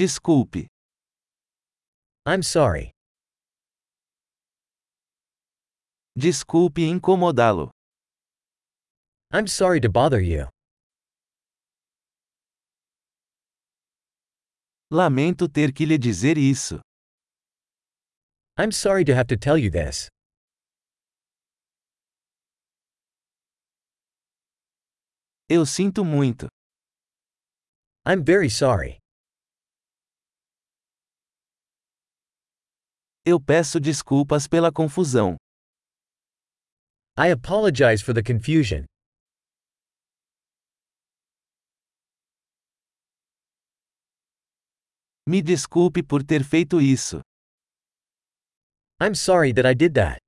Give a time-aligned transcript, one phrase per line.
[0.00, 0.66] Desculpe.
[2.24, 2.90] I'm sorry.
[6.18, 7.70] Desculpe incomodá-lo.
[9.30, 10.48] I'm sorry to bother you.
[14.90, 16.80] Lamento ter que lhe dizer isso.
[18.56, 20.08] I'm sorry to have to tell you this.
[25.50, 26.48] Eu sinto muito.
[28.06, 28.99] I'm very sorry.
[33.24, 35.36] Eu peço desculpas pela confusão.
[37.18, 38.86] I apologize for the confusion.
[45.26, 47.20] Me desculpe por ter feito isso.
[49.02, 50.18] I'm sorry that I did that.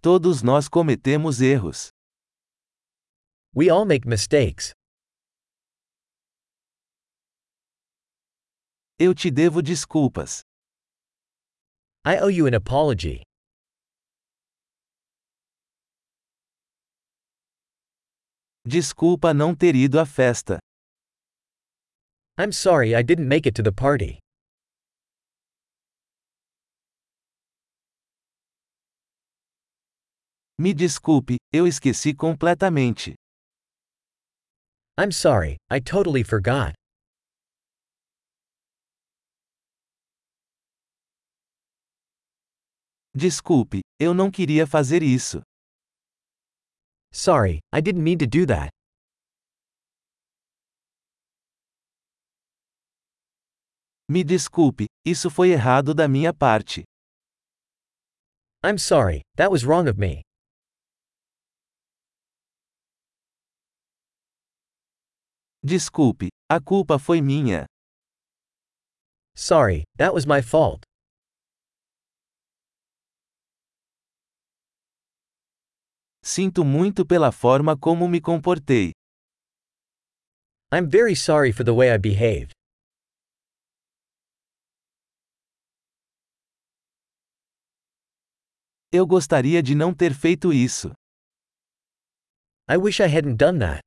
[0.00, 1.90] Todos nós cometemos erros.
[3.54, 4.72] We all make mistakes.
[8.98, 10.40] Eu te devo desculpas.
[12.04, 13.22] I owe you an apology.
[18.64, 20.58] Desculpa não ter ido à festa.
[22.38, 24.18] I'm sorry I didn't make it to the party.
[30.58, 33.14] Me desculpe, eu esqueci completamente.
[34.96, 36.74] I'm sorry, I totally forgot.
[43.14, 45.42] Desculpe, eu não queria fazer isso.
[47.12, 48.70] Sorry, I didn't mean to do that.
[54.08, 56.84] Me desculpe, isso foi errado da minha parte.
[58.64, 60.22] I'm sorry, that was wrong of me.
[65.62, 67.66] Desculpe, a culpa foi minha.
[69.36, 70.82] Sorry, that was my fault.
[76.24, 78.92] Sinto muito pela forma como me comportei.
[80.72, 82.52] I'm very sorry for the way I behaved.
[88.92, 90.92] Eu gostaria de não ter feito isso.
[92.68, 93.82] I wish I hadn't done that.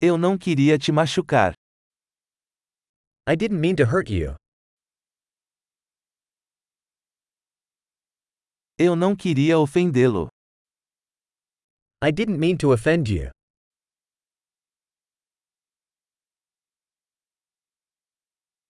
[0.00, 1.54] Eu não queria te machucar.
[3.28, 4.41] I didn't mean to hurt you.
[8.84, 10.26] Eu não queria ofendê-lo.
[12.04, 13.30] I didn't mean to offend you.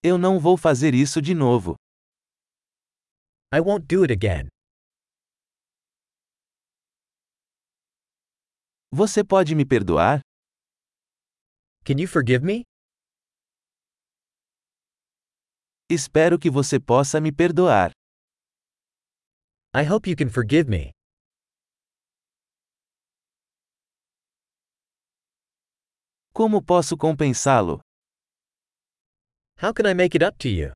[0.03, 1.73] Eu não vou fazer isso de novo.
[3.51, 4.47] I won't do it again.
[8.91, 10.21] Você pode me perdoar?
[11.83, 12.61] Can you forgive me?
[15.89, 17.92] Espero que você possa me perdoar.
[19.75, 20.91] I hope you can forgive me.
[26.31, 27.81] Como posso compensá-lo?
[29.57, 30.73] How can I make it up to you?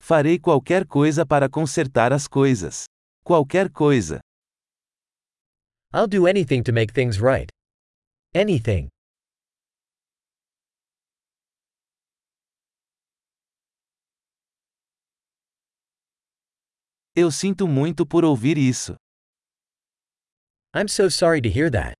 [0.00, 2.84] Farei qualquer coisa para consertar as coisas.
[3.22, 4.20] Qualquer coisa.
[5.92, 7.50] I'll do anything to make things right.
[8.34, 8.88] Anything.
[17.14, 18.94] Eu sinto muito por ouvir isso.
[20.72, 21.94] I'm so sorry to hear that.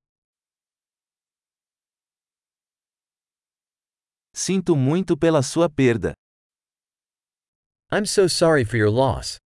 [4.33, 6.15] Sinto muito pela sua perda.
[7.91, 9.39] I'm so sorry for your loss.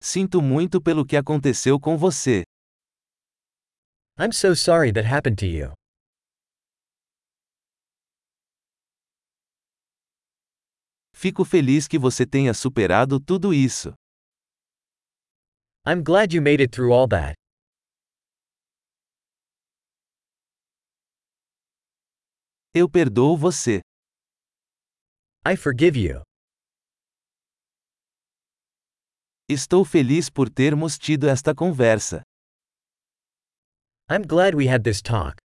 [0.00, 2.42] Sinto muito pelo que aconteceu com você.
[4.18, 5.72] I'm so sorry that happened to you.
[11.24, 13.94] Fico feliz que você tenha superado tudo isso.
[15.86, 17.34] I'm glad you made it through all that.
[22.74, 23.80] Eu perdoo você.
[25.46, 26.20] I forgive you.
[29.48, 32.20] Estou feliz por termos tido esta conversa.
[34.10, 35.43] I'm glad we had this talk.